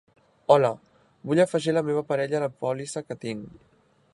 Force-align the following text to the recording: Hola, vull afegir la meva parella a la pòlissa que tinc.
Hola, 0.53 0.69
vull 1.31 1.41
afegir 1.43 1.75
la 1.75 1.83
meva 1.91 2.03
parella 2.13 2.39
a 2.39 2.41
la 2.45 2.51
pòlissa 2.65 3.05
que 3.09 3.19
tinc. 3.27 3.45